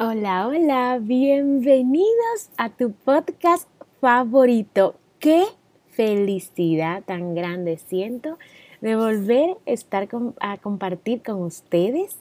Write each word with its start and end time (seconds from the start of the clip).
Hola, 0.00 0.46
hola, 0.46 1.00
bienvenidos 1.02 2.50
a 2.56 2.68
tu 2.68 2.92
podcast 2.92 3.68
favorito. 4.00 4.94
Qué 5.18 5.42
felicidad 5.88 7.02
tan 7.02 7.34
grande 7.34 7.78
siento 7.78 8.38
de 8.80 8.94
volver 8.94 9.56
a 9.66 9.70
estar 9.72 10.06
a 10.38 10.56
compartir 10.58 11.20
con 11.24 11.42
ustedes, 11.42 12.16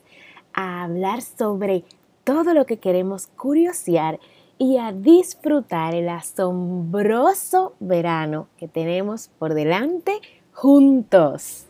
a 0.54 0.86
hablar 0.86 1.22
sobre 1.22 1.84
todo 2.24 2.56
lo 2.56 2.66
que 2.66 2.78
queremos 2.78 3.28
curiosear 3.28 4.20
y 4.58 4.78
a 4.78 4.92
disfrutar 4.92 5.94
el 5.94 6.10
asombroso 6.10 7.76
verano 7.80 8.48
que 8.58 8.68
tenemos 8.68 9.30
por 9.38 9.54
delante 9.54 10.20
juntos. 10.52 11.68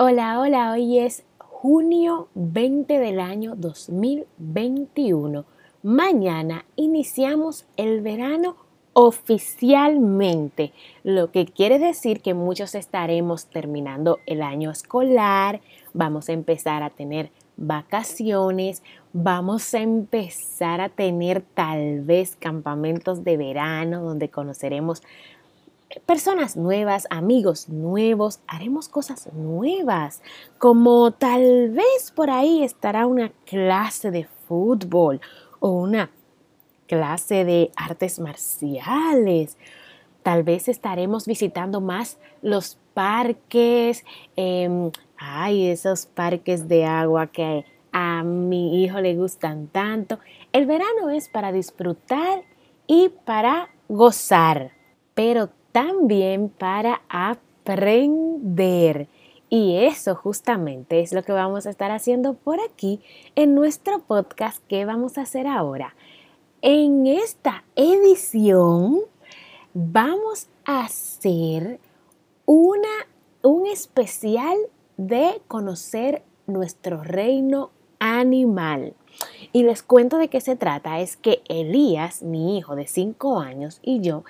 Hola, 0.00 0.38
hola, 0.38 0.70
hoy 0.70 1.00
es 1.00 1.24
junio 1.38 2.28
20 2.36 3.00
del 3.00 3.18
año 3.18 3.56
2021. 3.56 5.44
Mañana 5.82 6.64
iniciamos 6.76 7.66
el 7.76 8.00
verano 8.00 8.54
oficialmente, 8.92 10.72
lo 11.02 11.32
que 11.32 11.46
quiere 11.46 11.80
decir 11.80 12.20
que 12.20 12.32
muchos 12.32 12.76
estaremos 12.76 13.46
terminando 13.46 14.20
el 14.26 14.42
año 14.42 14.70
escolar, 14.70 15.62
vamos 15.94 16.28
a 16.28 16.32
empezar 16.32 16.84
a 16.84 16.90
tener 16.90 17.32
vacaciones, 17.56 18.84
vamos 19.12 19.74
a 19.74 19.80
empezar 19.80 20.80
a 20.80 20.90
tener 20.90 21.42
tal 21.42 22.02
vez 22.02 22.36
campamentos 22.36 23.24
de 23.24 23.36
verano 23.36 24.04
donde 24.04 24.28
conoceremos 24.28 25.02
personas 26.06 26.56
nuevas, 26.56 27.06
amigos 27.10 27.68
nuevos, 27.68 28.40
haremos 28.46 28.88
cosas 28.88 29.32
nuevas, 29.32 30.22
como 30.58 31.12
tal 31.12 31.70
vez 31.70 32.12
por 32.14 32.30
ahí 32.30 32.62
estará 32.62 33.06
una 33.06 33.30
clase 33.46 34.10
de 34.10 34.24
fútbol 34.46 35.20
o 35.60 35.70
una 35.70 36.10
clase 36.86 37.44
de 37.44 37.70
artes 37.76 38.18
marciales. 38.18 39.56
Tal 40.22 40.42
vez 40.42 40.68
estaremos 40.68 41.26
visitando 41.26 41.80
más 41.80 42.18
los 42.42 42.78
parques, 42.92 44.04
eh, 44.36 44.90
ay, 45.16 45.68
esos 45.68 46.06
parques 46.06 46.68
de 46.68 46.84
agua 46.84 47.28
que 47.28 47.64
a 47.92 48.22
mi 48.22 48.82
hijo 48.82 49.00
le 49.00 49.16
gustan 49.16 49.68
tanto. 49.68 50.18
El 50.52 50.66
verano 50.66 51.10
es 51.10 51.28
para 51.28 51.52
disfrutar 51.52 52.42
y 52.86 53.10
para 53.24 53.70
gozar, 53.88 54.72
pero 55.14 55.50
también 55.72 56.48
para 56.48 57.02
aprender. 57.08 59.08
Y 59.50 59.76
eso 59.76 60.14
justamente 60.14 61.00
es 61.00 61.12
lo 61.12 61.22
que 61.22 61.32
vamos 61.32 61.66
a 61.66 61.70
estar 61.70 61.90
haciendo 61.90 62.34
por 62.34 62.60
aquí 62.60 63.00
en 63.34 63.54
nuestro 63.54 64.00
podcast 64.00 64.62
que 64.66 64.84
vamos 64.84 65.16
a 65.16 65.22
hacer 65.22 65.46
ahora. 65.46 65.94
En 66.60 67.06
esta 67.06 67.64
edición 67.76 69.00
vamos 69.72 70.48
a 70.64 70.84
hacer 70.84 71.80
una, 72.44 73.06
un 73.42 73.66
especial 73.66 74.56
de 74.96 75.40
conocer 75.48 76.22
nuestro 76.46 77.02
reino 77.02 77.70
animal. 78.00 78.94
Y 79.52 79.62
les 79.62 79.82
cuento 79.82 80.18
de 80.18 80.28
qué 80.28 80.40
se 80.40 80.56
trata. 80.56 81.00
Es 81.00 81.16
que 81.16 81.42
Elías, 81.48 82.22
mi 82.22 82.58
hijo 82.58 82.76
de 82.76 82.86
5 82.86 83.40
años, 83.40 83.80
y 83.82 84.00
yo 84.00 84.24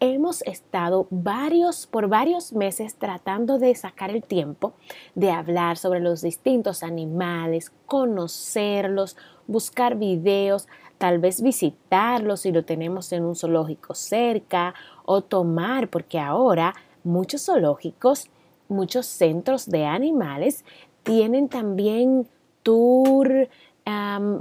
hemos 0.00 0.42
estado 0.42 1.06
varios, 1.10 1.86
por 1.86 2.08
varios 2.08 2.52
meses 2.54 2.94
tratando 2.94 3.58
de 3.58 3.74
sacar 3.74 4.10
el 4.10 4.22
tiempo 4.22 4.72
de 5.14 5.30
hablar 5.30 5.76
sobre 5.76 6.00
los 6.00 6.22
distintos 6.22 6.82
animales, 6.82 7.70
conocerlos, 7.86 9.16
buscar 9.46 9.96
videos, 9.96 10.68
tal 10.96 11.18
vez 11.18 11.42
visitarlos 11.42 12.40
si 12.40 12.52
lo 12.52 12.64
tenemos 12.64 13.12
en 13.12 13.24
un 13.24 13.36
zoológico 13.36 13.94
cerca 13.94 14.74
o 15.04 15.20
tomar, 15.20 15.88
porque 15.88 16.18
ahora 16.18 16.74
muchos 17.04 17.44
zoológicos, 17.44 18.30
muchos 18.68 19.06
centros 19.06 19.66
de 19.68 19.84
animales 19.84 20.64
tienen 21.02 21.48
también 21.48 22.26
tour 22.62 23.48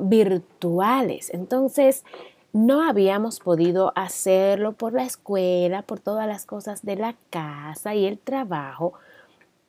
virtuales. 0.01 1.33
Entonces, 1.33 2.03
no 2.53 2.81
habíamos 2.81 3.39
podido 3.39 3.93
hacerlo 3.95 4.73
por 4.73 4.93
la 4.93 5.03
escuela, 5.03 5.83
por 5.83 5.99
todas 5.99 6.27
las 6.27 6.45
cosas 6.45 6.83
de 6.83 6.95
la 6.95 7.15
casa 7.29 7.95
y 7.95 8.05
el 8.05 8.19
trabajo. 8.19 8.93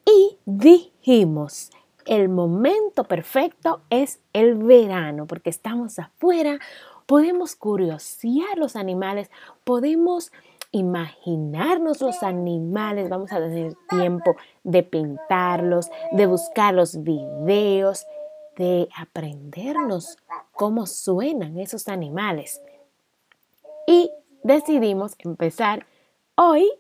Y 0.04 0.38
dijimos, 0.46 1.70
el 2.06 2.28
momento 2.28 3.04
perfecto 3.04 3.82
es 3.90 4.20
el 4.32 4.54
verano, 4.54 5.26
porque 5.26 5.50
estamos 5.50 5.98
afuera, 5.98 6.58
podemos 7.06 7.54
curiosear 7.54 8.56
los 8.56 8.76
animales, 8.76 9.30
podemos 9.64 10.32
imaginarnos 10.72 12.00
los 12.00 12.22
animales, 12.22 13.08
vamos 13.08 13.32
a 13.32 13.38
tener 13.38 13.74
tiempo 13.88 14.36
de 14.62 14.82
pintarlos, 14.82 15.90
de 16.12 16.26
buscar 16.26 16.72
los 16.72 17.02
videos, 17.02 18.06
de 18.56 18.88
aprendernos 18.96 20.16
cómo 20.52 20.86
suenan 20.86 21.58
esos 21.58 21.88
animales 21.88 22.60
y 23.90 24.12
decidimos 24.44 25.16
empezar 25.18 25.84
hoy 26.36 26.70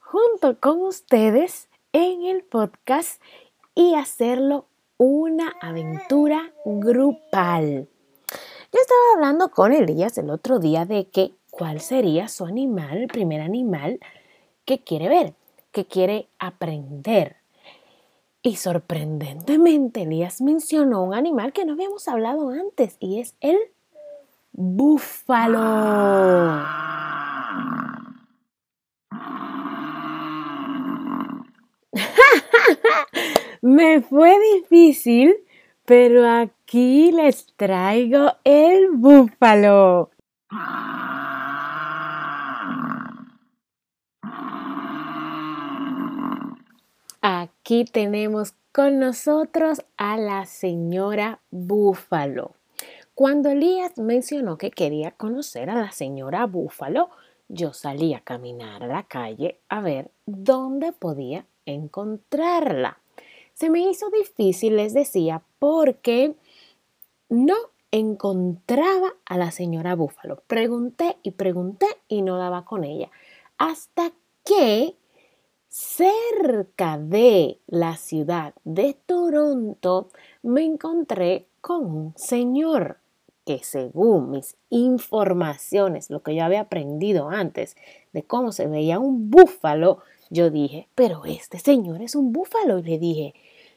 junto 0.00 0.58
con 0.58 0.80
ustedes 0.80 1.68
en 1.92 2.24
el 2.24 2.42
podcast 2.42 3.22
y 3.76 3.94
hacerlo 3.94 4.66
una 4.96 5.54
aventura 5.60 6.52
grupal. 6.64 7.86
Yo 8.72 8.80
estaba 8.80 9.00
hablando 9.14 9.52
con 9.52 9.72
Elías 9.72 10.18
el 10.18 10.30
otro 10.30 10.58
día 10.58 10.84
de 10.84 11.06
que 11.06 11.30
cuál 11.52 11.80
sería 11.80 12.26
su 12.26 12.44
animal, 12.44 12.98
el 12.98 13.06
primer 13.06 13.40
animal 13.40 14.00
que 14.64 14.82
quiere 14.82 15.08
ver, 15.08 15.34
que 15.70 15.86
quiere 15.86 16.28
aprender. 16.40 17.36
Y 18.42 18.56
sorprendentemente 18.56 20.02
Elías 20.02 20.40
mencionó 20.40 21.04
un 21.04 21.14
animal 21.14 21.52
que 21.52 21.64
no 21.64 21.74
habíamos 21.74 22.08
hablado 22.08 22.48
antes 22.48 22.96
y 22.98 23.20
es 23.20 23.36
el 23.40 23.58
búfalo. 24.60 25.60
Me 33.62 34.00
fue 34.02 34.36
difícil, 34.54 35.36
pero 35.84 36.28
aquí 36.28 37.12
les 37.12 37.46
traigo 37.56 38.32
el 38.42 38.90
búfalo. 38.90 40.10
Aquí 47.22 47.84
tenemos 47.84 48.54
con 48.72 48.98
nosotros 48.98 49.84
a 49.96 50.16
la 50.16 50.46
señora 50.46 51.40
búfalo. 51.50 52.57
Cuando 53.18 53.50
Elías 53.50 53.98
mencionó 53.98 54.58
que 54.58 54.70
quería 54.70 55.10
conocer 55.10 55.70
a 55.70 55.74
la 55.74 55.90
señora 55.90 56.46
Búfalo, 56.46 57.10
yo 57.48 57.72
salí 57.72 58.14
a 58.14 58.20
caminar 58.20 58.84
a 58.84 58.86
la 58.86 59.02
calle 59.08 59.58
a 59.68 59.80
ver 59.80 60.12
dónde 60.24 60.92
podía 60.92 61.44
encontrarla. 61.66 63.00
Se 63.54 63.70
me 63.70 63.80
hizo 63.80 64.08
difícil, 64.10 64.76
les 64.76 64.94
decía, 64.94 65.42
porque 65.58 66.36
no 67.28 67.56
encontraba 67.90 69.14
a 69.24 69.36
la 69.36 69.50
señora 69.50 69.96
Búfalo. 69.96 70.40
Pregunté 70.46 71.16
y 71.24 71.32
pregunté 71.32 71.88
y 72.06 72.22
no 72.22 72.38
daba 72.38 72.64
con 72.64 72.84
ella. 72.84 73.10
Hasta 73.56 74.12
que 74.44 74.94
cerca 75.66 76.98
de 76.98 77.58
la 77.66 77.96
ciudad 77.96 78.54
de 78.62 78.94
Toronto 79.06 80.06
me 80.44 80.64
encontré 80.64 81.48
con 81.60 81.84
un 81.84 82.14
señor 82.16 82.98
que 83.48 83.64
según 83.64 84.30
mis 84.30 84.58
informaciones, 84.68 86.10
lo 86.10 86.22
que 86.22 86.34
yo 86.34 86.44
había 86.44 86.60
aprendido 86.60 87.30
antes 87.30 87.78
de 88.12 88.22
cómo 88.22 88.52
se 88.52 88.66
veía 88.66 88.98
un 88.98 89.30
búfalo, 89.30 90.00
yo 90.28 90.50
dije, 90.50 90.86
pero 90.94 91.24
este 91.24 91.58
señor 91.58 92.02
es 92.02 92.14
un 92.14 92.30
búfalo. 92.30 92.78
Y 92.78 92.82
le 92.82 92.98
dije, 92.98 93.34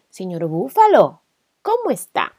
señor 0.09 0.45
búfalo, 0.47 1.21
¿cómo 1.61 1.89
está? 1.89 2.33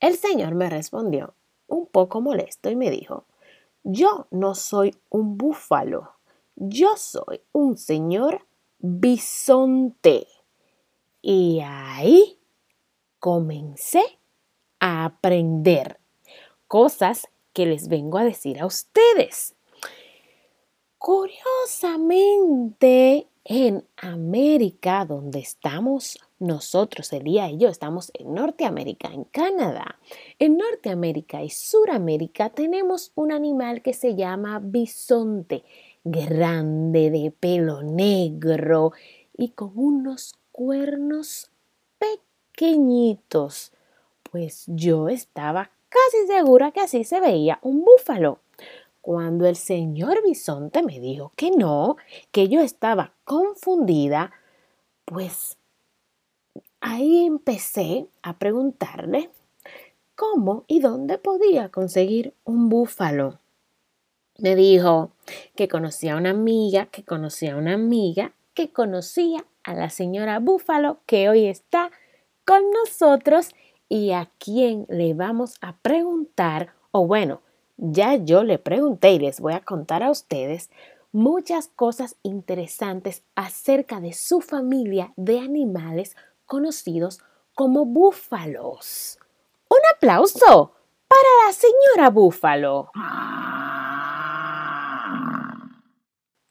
El 0.00 0.16
señor 0.16 0.54
me 0.54 0.70
respondió, 0.70 1.34
un 1.66 1.84
poco 1.84 2.22
molesto, 2.22 2.70
y 2.70 2.76
me 2.76 2.90
dijo, 2.90 3.26
yo 3.82 4.28
no 4.30 4.54
soy 4.54 4.96
un 5.10 5.36
búfalo, 5.36 6.12
yo 6.54 6.96
soy 6.96 7.42
un 7.52 7.76
señor 7.76 8.46
bisonte. 8.78 10.26
Y 11.20 11.60
ahí 11.62 12.38
comencé 13.18 14.18
a 14.80 15.04
aprender 15.04 16.00
cosas 16.68 17.28
que 17.52 17.66
les 17.66 17.88
vengo 17.88 18.16
a 18.18 18.24
decir 18.24 18.60
a 18.60 18.66
ustedes. 18.66 19.54
Curiosamente, 20.98 23.28
en 23.44 23.86
América, 23.96 25.04
donde 25.04 25.38
estamos 25.38 26.18
nosotros, 26.38 27.12
Elía 27.12 27.48
y 27.48 27.58
yo, 27.58 27.68
estamos 27.68 28.10
en 28.14 28.34
Norteamérica, 28.34 29.06
en 29.08 29.22
Canadá. 29.24 30.00
En 30.38 30.56
Norteamérica 30.56 31.44
y 31.44 31.50
Suramérica 31.50 32.50
tenemos 32.50 33.12
un 33.14 33.32
animal 33.32 33.82
que 33.82 33.94
se 33.94 34.16
llama 34.16 34.60
bisonte, 34.62 35.64
grande, 36.04 37.10
de 37.10 37.30
pelo 37.30 37.82
negro 37.82 38.92
y 39.36 39.50
con 39.50 39.72
unos 39.76 40.34
cuernos 40.50 41.50
pequeñitos. 41.98 43.72
Pues 44.30 44.64
yo 44.66 45.08
estaba 45.08 45.70
casi 45.88 46.26
segura 46.26 46.72
que 46.72 46.80
así 46.80 47.04
se 47.04 47.20
veía 47.20 47.58
un 47.62 47.84
búfalo. 47.84 48.40
Cuando 49.00 49.46
el 49.46 49.56
señor 49.56 50.22
bisonte 50.24 50.82
me 50.82 50.98
dijo 50.98 51.32
que 51.36 51.50
no, 51.50 51.96
que 52.32 52.48
yo 52.48 52.60
estaba 52.60 53.12
confundida, 53.24 54.32
pues 55.04 55.56
ahí 56.80 57.24
empecé 57.24 58.08
a 58.22 58.38
preguntarle 58.38 59.30
cómo 60.16 60.64
y 60.66 60.80
dónde 60.80 61.18
podía 61.18 61.68
conseguir 61.68 62.34
un 62.44 62.68
búfalo. 62.68 63.38
Me 64.38 64.54
dijo 64.54 65.12
que 65.54 65.68
conocía 65.68 66.14
a 66.14 66.16
una 66.18 66.30
amiga, 66.30 66.86
que 66.86 67.04
conocía 67.04 67.54
a 67.54 67.58
una 67.58 67.74
amiga, 67.74 68.32
que 68.54 68.70
conocía 68.70 69.44
a 69.62 69.74
la 69.74 69.90
señora 69.90 70.38
Búfalo 70.38 70.98
que 71.06 71.28
hoy 71.28 71.46
está 71.46 71.90
con 72.44 72.62
nosotros 72.70 73.50
y 73.88 74.12
a 74.12 74.30
quien 74.38 74.86
le 74.88 75.14
vamos 75.14 75.56
a 75.60 75.76
preguntar, 75.76 76.74
o 76.90 77.06
bueno, 77.06 77.40
ya 77.76 78.16
yo 78.16 78.42
le 78.42 78.58
pregunté 78.58 79.12
y 79.12 79.18
les 79.18 79.40
voy 79.40 79.52
a 79.52 79.60
contar 79.60 80.02
a 80.02 80.10
ustedes 80.10 80.70
muchas 81.12 81.68
cosas 81.68 82.16
interesantes 82.22 83.22
acerca 83.34 84.00
de 84.00 84.12
su 84.12 84.40
familia 84.40 85.12
de 85.16 85.40
animales 85.40 86.16
conocidos 86.46 87.20
como 87.54 87.86
búfalos. 87.86 89.18
Un 89.68 89.78
aplauso 89.94 90.72
para 91.08 91.46
la 91.46 91.52
señora 91.52 92.10
búfalo. 92.10 92.90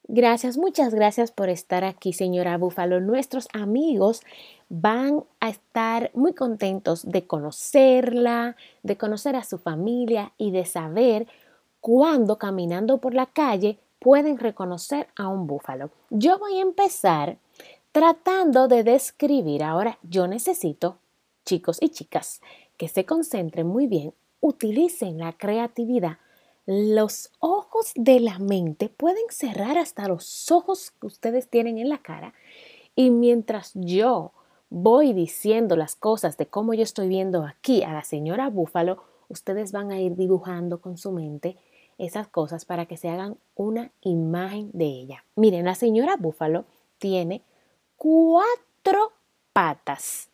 Gracias, 0.08 0.58
muchas 0.58 0.94
gracias 0.94 1.32
por 1.32 1.50
estar 1.50 1.84
aquí, 1.84 2.14
señora 2.14 2.58
Búfalo. 2.60 3.02
Nuestros 3.02 3.48
amigos 3.54 4.22
van 4.70 5.24
a 5.40 5.50
estar 5.50 6.12
muy 6.14 6.34
contentos 6.34 7.10
de 7.10 7.26
conocerla, 7.26 8.56
de 8.84 8.98
conocer 8.98 9.36
a 9.36 9.44
su 9.44 9.58
familia 9.58 10.32
y 10.38 10.52
de 10.52 10.66
saber 10.66 11.28
cuándo 11.82 12.38
caminando 12.38 13.00
por 13.00 13.16
la 13.16 13.26
calle 13.26 13.80
pueden 13.98 14.38
reconocer 14.38 15.08
a 15.16 15.28
un 15.28 15.48
búfalo. 15.48 15.90
Yo 16.12 16.38
voy 16.38 16.60
a 16.60 16.62
empezar 16.62 17.40
tratando 17.92 18.68
de 18.68 18.84
describir. 18.84 19.64
Ahora 19.64 19.98
yo 20.04 20.28
necesito, 20.28 21.00
chicos 21.46 21.80
y 21.82 21.90
chicas, 21.90 22.42
que 22.78 22.90
se 22.90 23.06
concentren 23.06 23.66
muy 23.66 23.88
bien, 23.88 24.14
utilicen 24.40 25.18
la 25.18 25.34
creatividad. 25.34 26.20
Los 26.66 27.32
ojos 27.40 27.92
de 27.96 28.20
la 28.20 28.40
mente 28.40 28.90
pueden 28.90 29.24
cerrar 29.30 29.78
hasta 29.78 30.08
los 30.08 30.52
ojos 30.52 30.92
que 31.00 31.08
ustedes 31.08 31.48
tienen 31.48 31.78
en 31.78 31.90
la 31.90 32.00
cara 32.00 32.34
y 32.96 33.12
mientras 33.12 33.72
yo 33.76 34.32
voy 34.70 35.14
diciendo 35.14 35.76
las 35.76 35.96
cosas 35.96 36.38
de 36.38 36.48
cómo 36.48 36.74
yo 36.74 36.82
estoy 36.82 37.08
viendo 37.08 37.46
aquí 37.46 37.84
a 37.84 37.94
la 37.94 38.04
señora 38.04 38.50
Búfalo, 38.50 39.04
ustedes 39.30 39.72
van 39.72 39.92
a 39.92 40.00
ir 40.00 40.16
dibujando 40.16 40.82
con 40.82 40.98
su 40.98 41.12
mente 41.12 41.58
esas 41.98 42.28
cosas 42.28 42.66
para 42.66 42.88
que 42.88 42.98
se 42.98 43.10
hagan 43.10 43.38
una 43.56 43.92
imagen 44.02 44.72
de 44.74 44.86
ella. 44.86 45.24
Miren, 45.36 45.66
la 45.66 45.76
señora 45.76 46.18
Búfalo 46.18 46.66
tiene 46.98 47.44
cuatro 47.96 49.14
patas, 49.54 50.30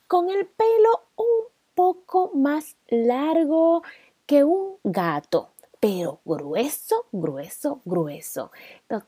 con 0.07 0.29
el 0.29 0.45
pelo 0.45 1.01
un 1.15 1.45
poco 1.73 2.31
más 2.33 2.75
largo 2.87 3.83
que 4.25 4.43
un 4.43 4.77
gato, 4.83 5.49
pero 5.79 6.19
grueso, 6.25 7.05
grueso, 7.11 7.81
grueso. 7.85 8.51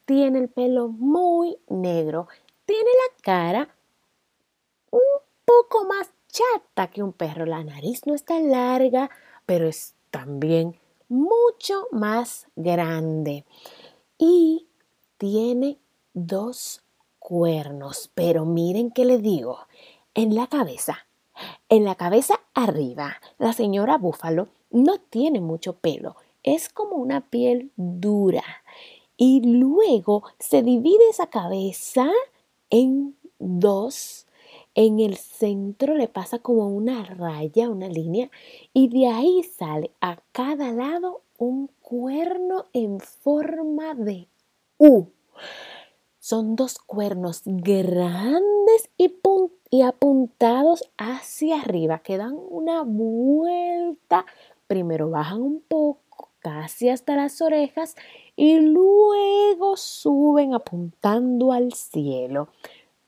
tiene 0.06 0.40
el 0.40 0.50
pelo 0.50 0.88
muy 0.88 1.58
negro, 1.70 2.28
tiene 2.66 2.90
la 2.90 3.16
cara 3.22 3.70
un 4.92 5.02
poco 5.46 5.86
más 5.86 6.10
chata 6.28 6.88
que 6.88 7.04
un 7.04 7.14
perro. 7.14 7.46
La 7.46 7.64
nariz 7.64 8.06
no 8.06 8.14
está 8.14 8.40
larga, 8.40 9.10
pero 9.46 9.68
es 9.68 9.96
también 10.12 10.78
mucho 11.10 11.88
más 11.92 12.48
grande. 12.56 13.46
Y 14.18 14.68
tiene 15.18 15.80
dos 16.14 16.84
cuernos, 17.28 18.10
pero 18.16 18.46
miren 18.46 18.90
qué 18.90 19.04
le 19.04 19.18
digo, 19.18 19.58
en 20.14 20.34
la 20.34 20.48
cabeza, 20.48 21.08
en 21.68 21.84
la 21.84 21.96
cabeza 21.96 22.40
arriba, 22.54 23.18
la 23.38 23.52
señora 23.52 23.98
búfalo 23.98 24.48
no 24.72 24.98
tiene 24.98 25.42
mucho 25.42 25.74
pelo, 25.74 26.16
es 26.44 26.70
como 26.70 26.96
una 26.96 27.20
piel 27.20 27.70
dura. 27.76 28.46
Y 29.18 29.42
luego 29.42 30.24
se 30.40 30.64
divide 30.64 31.10
esa 31.10 31.28
cabeza 31.28 32.10
en 32.70 33.18
dos. 33.40 34.26
En 34.74 35.02
el 35.02 35.18
centro 35.18 35.96
le 35.96 36.08
pasa 36.08 36.40
como 36.40 36.70
una 36.70 37.04
raya, 37.04 37.70
una 37.70 37.90
línea, 37.90 38.32
y 38.72 38.88
de 38.88 39.08
ahí 39.08 39.44
sale 39.44 39.92
a 40.00 40.20
cada 40.32 40.72
lado 40.72 41.24
un 41.38 41.70
cuerno 41.82 42.68
en 42.72 43.02
forma 43.02 43.96
de 43.96 44.30
U. 44.78 45.08
Son 46.28 46.58
dos 46.58 46.78
cuernos 46.78 47.44
grandes 47.46 48.90
y, 48.98 49.16
y 49.70 49.82
apuntados 49.84 50.84
hacia 50.98 51.62
arriba 51.62 52.00
que 52.00 52.18
dan 52.18 52.36
una 52.50 52.84
vuelta 52.84 54.26
primero 54.68 55.10
bajan 55.10 55.42
un 55.42 55.62
poco, 55.62 56.32
casi 56.40 56.90
hasta 56.90 57.16
las 57.16 57.42
orejas, 57.42 57.96
y 58.36 58.60
luego 58.60 59.78
suben 59.78 60.54
apuntando 60.54 61.54
al 61.54 61.72
cielo. 61.72 62.50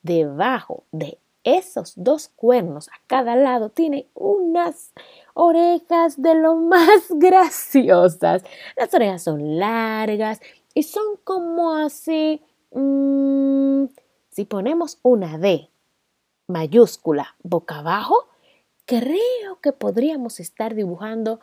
Debajo 0.02 0.86
de 0.94 1.18
esos 1.44 1.96
dos 1.98 2.30
cuernos 2.30 2.88
a 2.88 3.02
cada 3.08 3.36
lado 3.36 3.68
tiene 3.68 4.08
unas 4.14 4.94
orejas 5.34 6.22
de 6.22 6.36
lo 6.36 6.56
más 6.56 7.08
graciosas. 7.10 8.44
Las 8.78 8.94
orejas 8.94 9.24
son 9.24 9.60
largas 9.60 10.40
y 10.74 10.84
son 10.84 11.18
como 11.26 11.76
así. 11.76 12.42
Mm, 12.72 13.86
si 14.30 14.46
ponemos 14.46 15.00
una 15.02 15.38
D 15.38 15.70
mayúscula 16.48 17.36
boca 17.44 17.80
abajo, 17.80 18.28
creo 18.86 19.60
que 19.62 19.72
podríamos 19.72 20.40
estar 20.40 20.76
dibujando 20.76 21.40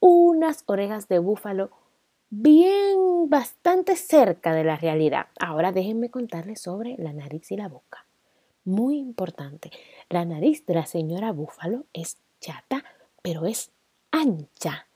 unas 0.00 0.64
orejas 0.66 1.08
de 1.08 1.18
búfalo 1.18 1.70
bien 2.30 3.28
bastante 3.28 3.96
cerca 3.96 4.54
de 4.54 4.64
la 4.64 4.76
realidad. 4.76 5.26
Ahora 5.40 5.72
déjenme 5.72 6.10
contarles 6.10 6.60
sobre 6.60 6.96
la 6.98 7.12
nariz 7.12 7.50
y 7.50 7.56
la 7.56 7.68
boca. 7.68 8.06
Muy 8.64 8.98
importante. 8.98 9.70
La 10.08 10.24
nariz 10.24 10.66
de 10.66 10.74
la 10.74 10.86
señora 10.86 11.32
búfalo 11.32 11.84
es 11.92 12.18
chata, 12.40 12.84
pero 13.22 13.46
es 13.46 13.70
ancha. 14.10 14.86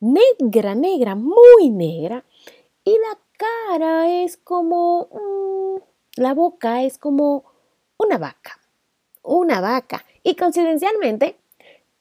Negra, 0.00 0.74
negra, 0.74 1.14
muy 1.14 1.70
negra. 1.70 2.24
Y 2.84 2.90
la 2.90 3.18
cara 3.42 4.22
es 4.22 4.36
como... 4.36 5.08
La 6.16 6.34
boca 6.34 6.82
es 6.82 6.98
como 6.98 7.44
una 7.98 8.18
vaca. 8.18 8.60
Una 9.22 9.60
vaca 9.60 10.04
y 10.22 10.36
coincidencialmente 10.36 11.38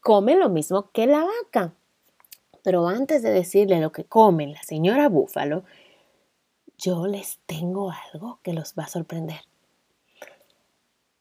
come 0.01 0.35
lo 0.35 0.49
mismo 0.49 0.91
que 0.91 1.07
la 1.07 1.23
vaca. 1.23 1.73
Pero 2.63 2.87
antes 2.87 3.23
de 3.23 3.31
decirle 3.31 3.79
lo 3.79 3.91
que 3.91 4.03
come 4.03 4.47
la 4.47 4.61
señora 4.63 5.09
búfalo, 5.09 5.63
yo 6.77 7.07
les 7.07 7.39
tengo 7.45 7.91
algo 7.91 8.39
que 8.43 8.53
los 8.53 8.75
va 8.77 8.83
a 8.83 8.89
sorprender. 8.89 9.41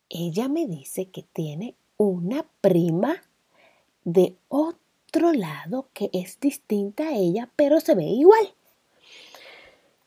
Ella 0.08 0.48
me 0.48 0.66
dice 0.66 1.10
que 1.10 1.22
tiene 1.22 1.76
una 1.96 2.44
prima 2.60 3.22
de 4.04 4.36
otro 4.48 5.32
lado 5.32 5.88
que 5.92 6.10
es 6.12 6.40
distinta 6.40 7.04
a 7.04 7.14
ella, 7.14 7.50
pero 7.56 7.80
se 7.80 7.94
ve 7.94 8.04
igual. 8.04 8.54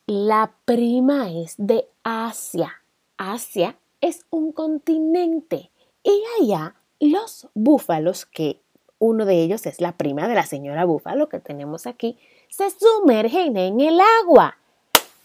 La 0.05 0.51
prima 0.65 1.31
es 1.31 1.55
de 1.57 1.87
Asia. 2.03 2.73
Asia 3.15 3.77
es 4.01 4.25
un 4.31 4.51
continente 4.51 5.71
y 6.03 6.21
allá 6.41 6.75
los 6.99 7.47
búfalos, 7.53 8.25
que 8.25 8.59
uno 8.99 9.23
de 9.25 9.41
ellos 9.41 9.65
es 9.65 9.79
la 9.79 9.93
prima 9.93 10.27
de 10.27 10.35
la 10.35 10.45
señora 10.45 10.83
búfalo 10.83 11.29
que 11.29 11.39
tenemos 11.39 11.87
aquí, 11.87 12.17
se 12.49 12.69
sumergen 12.71 13.55
en 13.55 13.79
el 13.79 13.97
agua. 14.21 14.57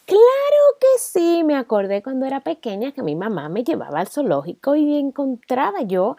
Claro 0.05 0.79
que 0.81 1.01
sí, 1.01 1.43
me 1.45 1.57
acordé 1.57 2.01
cuando 2.01 2.27
era 2.27 2.39
pequeña 2.39 2.93
que 2.93 3.03
mi 3.03 3.17
mamá 3.17 3.49
me 3.49 3.65
llevaba 3.65 3.99
al 3.99 4.07
zoológico 4.07 4.77
y 4.77 4.97
encontraba 4.97 5.83
yo 5.83 6.17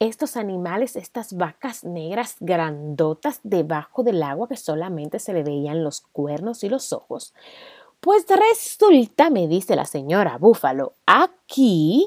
estos 0.00 0.36
animales, 0.36 0.96
estas 0.96 1.34
vacas 1.34 1.84
negras 1.84 2.38
grandotas 2.40 3.38
debajo 3.44 4.02
del 4.02 4.20
agua 4.22 4.48
que 4.48 4.56
solamente 4.56 5.20
se 5.20 5.32
le 5.32 5.44
veían 5.44 5.84
los 5.84 6.00
cuernos 6.00 6.64
y 6.64 6.68
los 6.70 6.92
ojos. 6.92 7.34
Pues 8.00 8.24
resulta, 8.28 9.28
me 9.28 9.46
dice 9.46 9.76
la 9.76 9.84
señora 9.84 10.38
Búfalo, 10.38 10.94
aquí... 11.06 12.06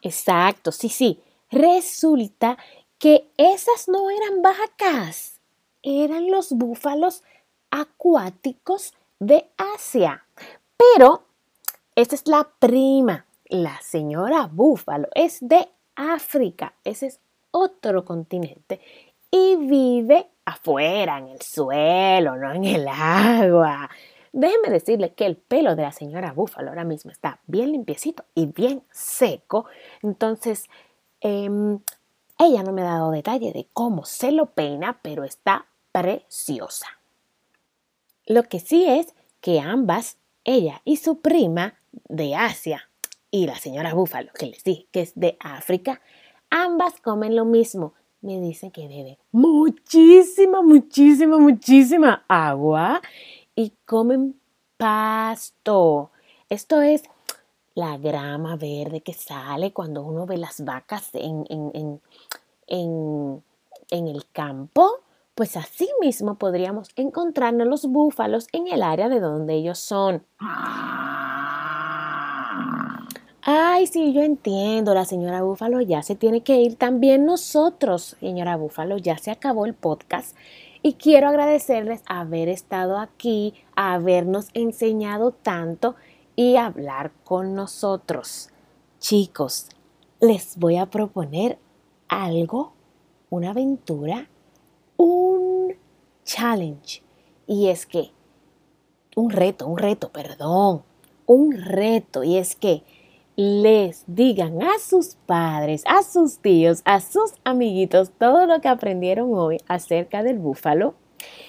Exacto, 0.00 0.72
sí, 0.72 0.88
sí. 0.88 1.20
Resulta 1.50 2.56
que 2.98 3.30
esas 3.36 3.88
no 3.88 4.10
eran 4.10 4.42
vacas, 4.42 5.38
eran 5.82 6.30
los 6.30 6.52
búfalos 6.52 7.22
acuáticos 7.70 8.94
de 9.18 9.48
Asia. 9.74 10.24
Pero 10.76 11.24
esta 11.94 12.14
es 12.14 12.26
la 12.26 12.48
prima. 12.58 13.26
La 13.44 13.80
señora 13.82 14.48
búfalo 14.50 15.08
es 15.14 15.38
de 15.40 15.68
África. 15.94 16.74
Ese 16.84 17.06
es 17.06 17.20
otro 17.50 18.04
continente. 18.04 18.80
Y 19.34 19.56
vive 19.56 20.28
afuera, 20.44 21.16
en 21.16 21.28
el 21.28 21.40
suelo, 21.40 22.36
no 22.36 22.52
en 22.52 22.64
el 22.64 22.86
agua. 22.86 23.88
Déjeme 24.30 24.68
decirle 24.68 25.14
que 25.14 25.24
el 25.24 25.36
pelo 25.36 25.74
de 25.74 25.82
la 25.82 25.92
señora 25.92 26.32
búfalo 26.32 26.68
ahora 26.68 26.84
mismo 26.84 27.10
está 27.10 27.40
bien 27.46 27.72
limpiecito 27.72 28.24
y 28.34 28.46
bien 28.46 28.82
seco. 28.90 29.64
Entonces, 30.02 30.68
em, 31.22 31.80
ella 32.38 32.62
no 32.62 32.72
me 32.72 32.82
ha 32.82 32.86
dado 32.86 33.10
detalle 33.10 33.52
de 33.52 33.68
cómo 33.72 34.04
se 34.04 34.32
lo 34.32 34.46
peina, 34.46 34.98
pero 35.00 35.24
está 35.24 35.64
preciosa. 35.92 36.86
Lo 38.26 38.42
que 38.44 38.60
sí 38.60 38.84
es 38.86 39.14
que 39.40 39.60
ambas, 39.60 40.18
ella 40.44 40.82
y 40.84 40.96
su 40.96 41.20
prima 41.20 41.74
de 42.08 42.34
Asia 42.34 42.90
y 43.30 43.46
la 43.46 43.56
señora 43.56 43.94
Búfalo, 43.94 44.30
que 44.34 44.46
les 44.46 44.62
dije 44.62 44.86
que 44.92 45.00
es 45.00 45.12
de 45.14 45.38
África, 45.40 46.02
ambas 46.50 47.00
comen 47.00 47.34
lo 47.34 47.46
mismo. 47.46 47.94
Me 48.22 48.40
dicen 48.40 48.70
que 48.70 48.88
beben 48.88 49.18
muchísima, 49.32 50.62
muchísima, 50.62 51.38
muchísima 51.38 52.24
agua 52.28 53.02
y 53.54 53.72
comen 53.84 54.40
pasto. 54.76 56.10
Esto 56.48 56.80
es 56.80 57.02
la 57.74 57.98
grama 57.98 58.56
verde 58.56 59.00
que 59.00 59.12
sale 59.12 59.72
cuando 59.72 60.02
uno 60.02 60.24
ve 60.24 60.38
las 60.38 60.64
vacas 60.64 61.10
en, 61.14 61.44
en, 61.50 62.00
en, 62.68 63.42
en 63.90 64.08
el 64.08 64.26
campo 64.32 65.02
pues 65.34 65.56
así 65.56 65.88
mismo 66.00 66.34
podríamos 66.36 66.90
encontrarnos 66.96 67.66
los 67.66 67.86
búfalos 67.86 68.48
en 68.52 68.68
el 68.68 68.82
área 68.82 69.08
de 69.08 69.20
donde 69.20 69.54
ellos 69.54 69.78
son. 69.78 70.24
Ay, 73.44 73.88
sí, 73.88 74.12
yo 74.12 74.22
entiendo, 74.22 74.94
la 74.94 75.04
señora 75.04 75.42
Búfalo 75.42 75.80
ya 75.80 76.02
se 76.02 76.14
tiene 76.14 76.42
que 76.42 76.60
ir. 76.60 76.76
También 76.76 77.26
nosotros, 77.26 78.16
señora 78.20 78.56
Búfalo, 78.56 78.98
ya 78.98 79.18
se 79.18 79.32
acabó 79.32 79.66
el 79.66 79.74
podcast. 79.74 80.36
Y 80.80 80.94
quiero 80.94 81.28
agradecerles 81.28 82.02
haber 82.06 82.48
estado 82.48 82.98
aquí, 82.98 83.54
habernos 83.74 84.48
enseñado 84.54 85.32
tanto 85.32 85.96
y 86.36 86.54
hablar 86.54 87.10
con 87.24 87.54
nosotros. 87.54 88.50
Chicos, 89.00 89.68
les 90.20 90.56
voy 90.56 90.76
a 90.76 90.86
proponer 90.86 91.58
algo, 92.08 92.74
una 93.28 93.50
aventura 93.50 94.28
un 95.02 95.74
challenge. 96.24 97.02
Y 97.46 97.68
es 97.68 97.86
que, 97.86 98.12
un 99.16 99.30
reto, 99.30 99.66
un 99.66 99.78
reto, 99.78 100.10
perdón, 100.10 100.82
un 101.26 101.52
reto. 101.52 102.22
Y 102.22 102.36
es 102.36 102.54
que 102.54 102.84
les 103.36 104.04
digan 104.06 104.62
a 104.62 104.78
sus 104.78 105.16
padres, 105.26 105.82
a 105.86 106.02
sus 106.02 106.38
tíos, 106.38 106.82
a 106.84 107.00
sus 107.00 107.32
amiguitos 107.44 108.10
todo 108.18 108.46
lo 108.46 108.60
que 108.60 108.68
aprendieron 108.68 109.30
hoy 109.32 109.58
acerca 109.68 110.22
del 110.22 110.38
búfalo. 110.38 110.94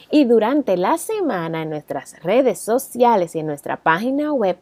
Y 0.10 0.25
durante 0.25 0.78
la 0.78 0.98
semana 0.98 1.63
en 1.63 1.70
nuestras 1.70 2.22
redes 2.24 2.60
sociales 2.60 3.36
y 3.36 3.40
en 3.40 3.48
nuestra 3.48 3.78
página 3.78 4.32
web, 4.32 4.58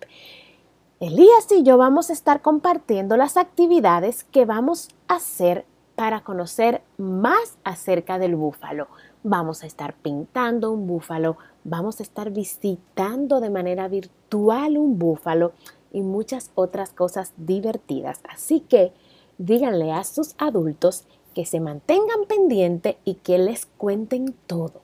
Elías 0.99 1.51
y 1.51 1.63
yo 1.63 1.77
vamos 1.77 2.09
a 2.09 2.13
estar 2.13 2.41
compartiendo 2.41 3.17
las 3.17 3.37
actividades 3.37 4.23
que 4.23 4.45
vamos 4.45 4.89
a 5.07 5.15
hacer 5.15 5.65
para 5.95 6.21
conocer 6.21 6.81
más 6.97 7.57
acerca 7.63 8.17
del 8.17 8.35
búfalo. 8.35 8.87
Vamos 9.23 9.63
a 9.63 9.67
estar 9.67 9.93
pintando 9.93 10.71
un 10.71 10.87
búfalo, 10.87 11.37
vamos 11.63 11.99
a 11.99 12.03
estar 12.03 12.31
visitando 12.31 13.39
de 13.39 13.49
manera 13.49 13.87
virtual 13.87 14.77
un 14.77 14.97
búfalo 14.97 15.53
y 15.91 16.01
muchas 16.01 16.51
otras 16.55 16.91
cosas 16.93 17.33
divertidas. 17.37 18.21
Así 18.29 18.61
que 18.61 18.93
díganle 19.37 19.91
a 19.91 20.03
sus 20.03 20.35
adultos 20.37 21.05
que 21.33 21.45
se 21.45 21.59
mantengan 21.59 22.25
pendientes 22.27 22.95
y 23.05 23.15
que 23.15 23.37
les 23.37 23.65
cuenten 23.65 24.35
todo. 24.47 24.81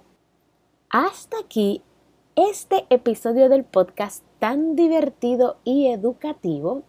Hasta 0.89 1.37
aquí 1.39 1.81
este 2.35 2.85
episodio 2.89 3.49
del 3.49 3.63
podcast 3.63 4.23
tan 4.39 4.75
divertido 4.75 5.57
y 5.63 5.87
educativo. 5.87 6.83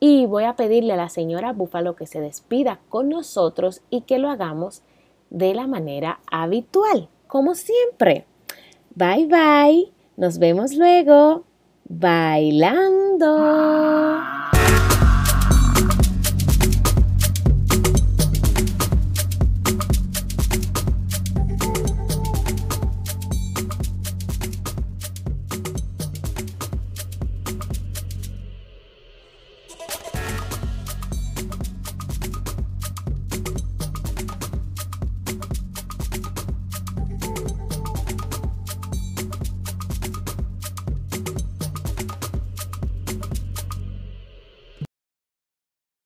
Y 0.00 0.26
voy 0.26 0.44
a 0.44 0.56
pedirle 0.56 0.94
a 0.94 0.96
la 0.96 1.08
señora 1.08 1.52
Búfalo 1.52 1.94
que 1.94 2.06
se 2.06 2.20
despida 2.20 2.80
con 2.88 3.08
nosotros 3.08 3.82
y 3.90 4.02
que 4.02 4.18
lo 4.18 4.30
hagamos 4.30 4.82
de 5.28 5.54
la 5.54 5.66
manera 5.66 6.20
habitual, 6.30 7.08
como 7.28 7.54
siempre. 7.54 8.26
Bye 8.94 9.26
bye, 9.26 9.92
nos 10.16 10.38
vemos 10.38 10.74
luego 10.74 11.44
bailando. 11.90 13.26
Ah. 13.26 14.79